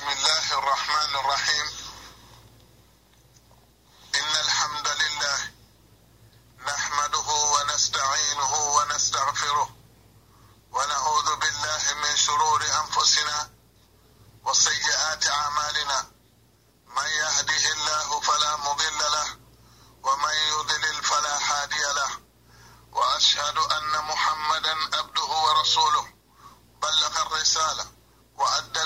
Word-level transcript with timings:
بسم 0.00 0.08
الله 0.08 0.58
الرحمن 0.58 1.14
الرحيم. 1.16 1.66
إن 4.14 4.32
الحمد 4.44 4.88
لله 4.88 5.38
نحمده 6.68 7.28
ونستعينه 7.54 8.54
ونستغفره 8.54 9.68
ونعوذ 10.72 11.36
بالله 11.36 11.94
من 11.94 12.16
شرور 12.16 12.64
أنفسنا 12.64 13.50
وسيئات 14.44 15.26
أعمالنا. 15.28 16.10
من 16.86 17.06
يهده 17.06 17.64
الله 17.72 18.20
فلا 18.20 18.56
مضل 18.56 18.98
له 18.98 19.28
ومن 20.02 20.34
يضلل 20.34 21.04
فلا 21.04 21.36
هادي 21.48 21.84
له. 22.00 22.10
وأشهد 22.92 23.58
أن 23.58 24.04
محمدا 24.04 24.74
عبده 24.98 25.30
ورسوله. 25.44 26.12
بلغ 26.82 27.22
الرسالة 27.22 27.86
وأدى 28.36 28.82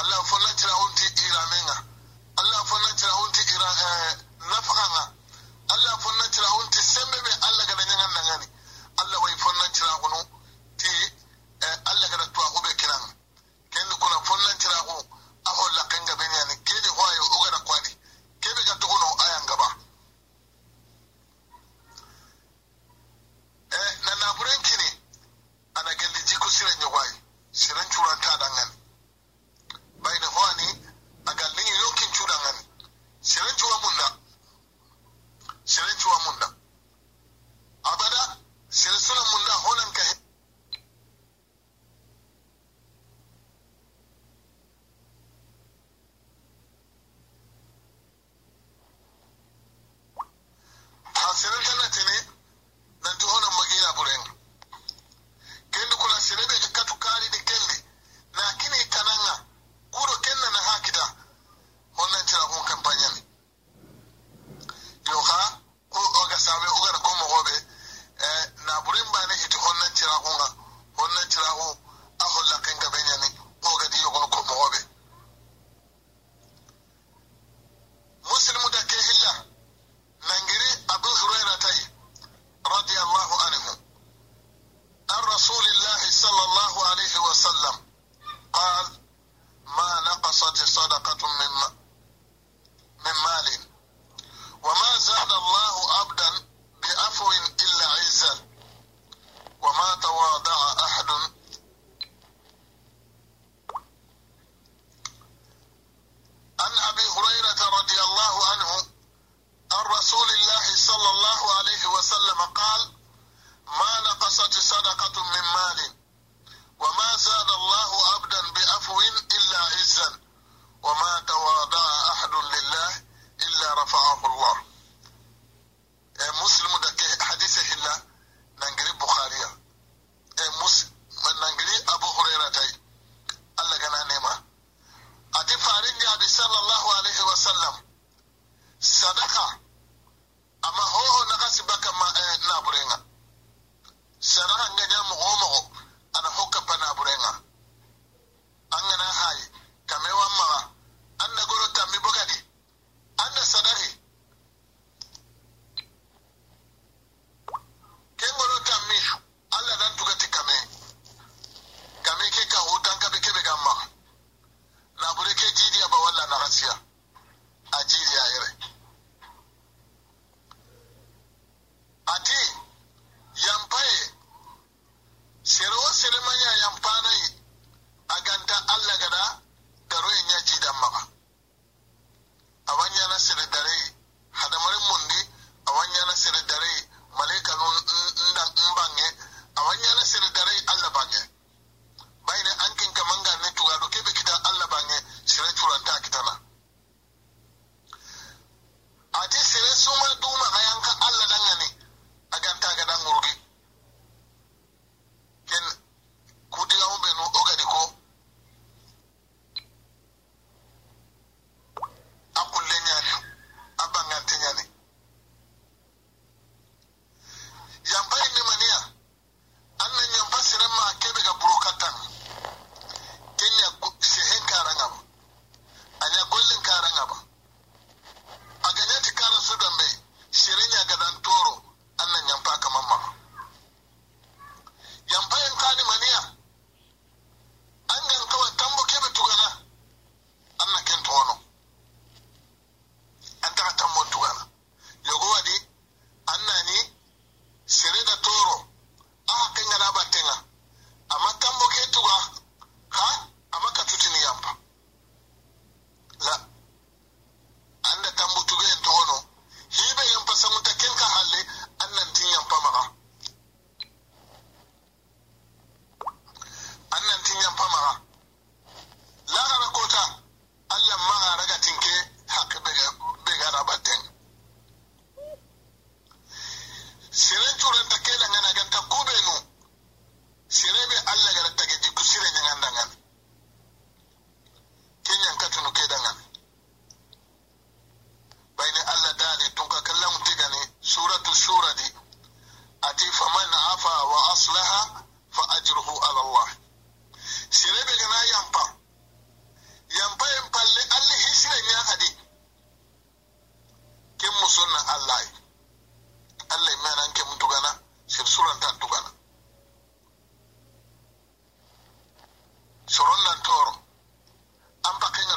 allah 0.00 0.20
fonna 0.30 0.50
tira 0.60 0.74
unti 0.84 1.06
iranenga 1.26 1.76
allah 2.40 2.60
fonna 2.70 2.90
tira 3.00 3.14
unti 3.24 3.40
iran 3.54 3.76
eh, 3.90 4.16
nafakanga 4.50 5.04
allah 5.74 5.94
fonna 6.04 6.24
tira 6.34 6.48
unti 6.60 6.80
sembe 6.82 7.18
be 7.24 7.32
allah 7.46 7.64
gada 7.66 7.84
ñagan 7.84 8.10
nangani. 8.16 8.46
Allah 9.00 9.18
way 9.22 9.32
fonna 9.38 9.66
tira 9.72 9.92
kunu 10.02 10.18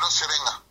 no 0.04 0.12
se 0.12 0.28
venga. 0.28 0.63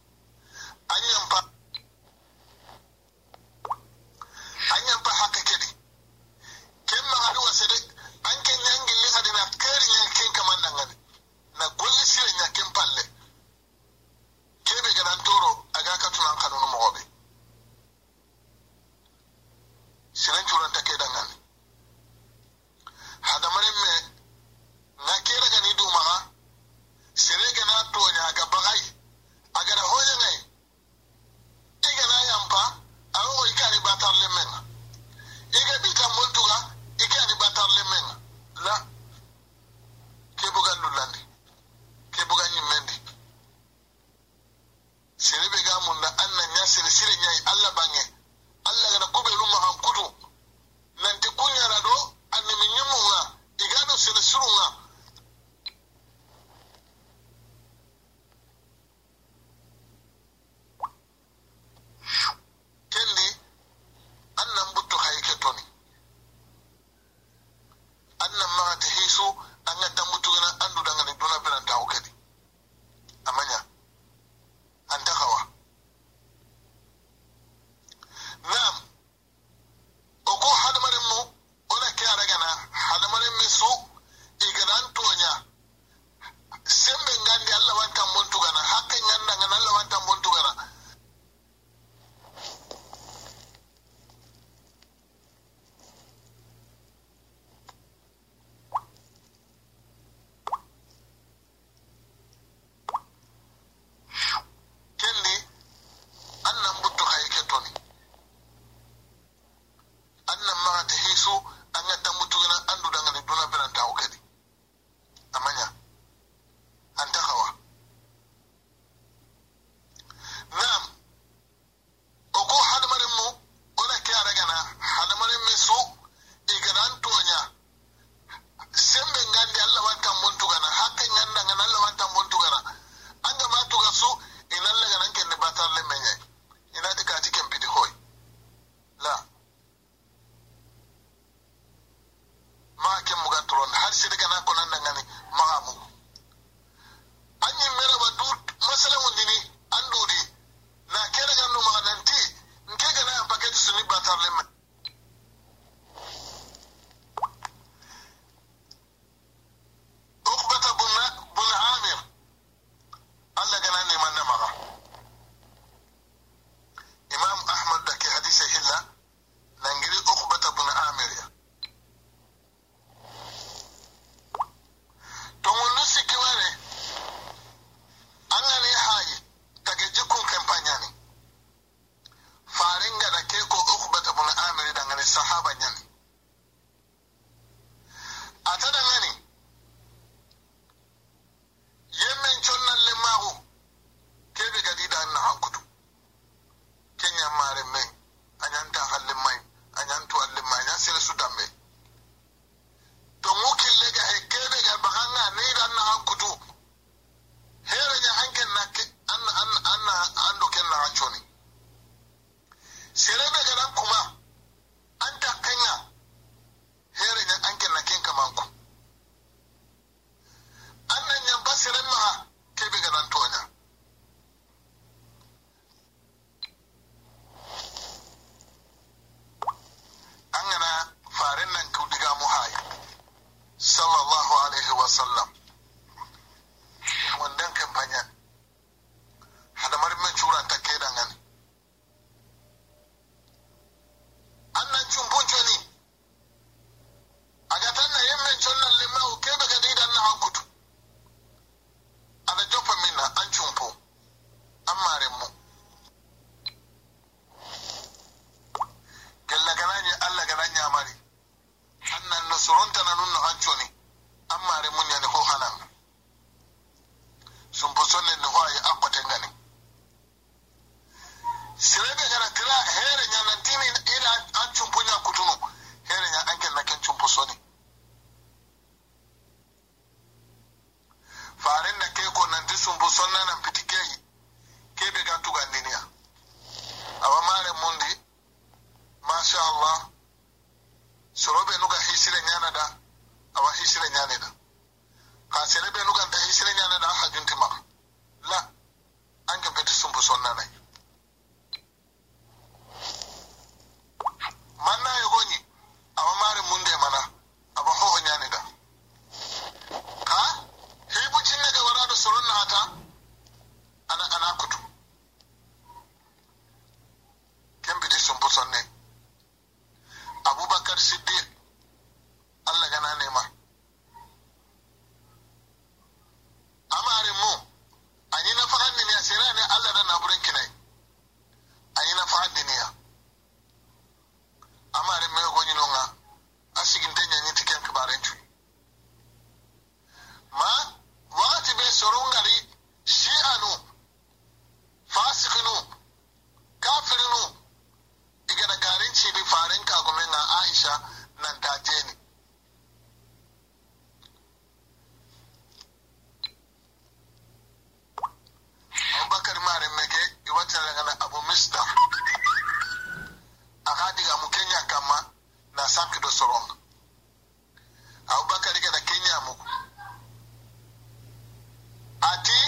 àti 372.10 372.38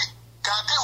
kàdé 0.46 0.76